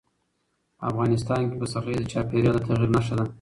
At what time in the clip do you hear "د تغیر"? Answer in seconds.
2.57-2.89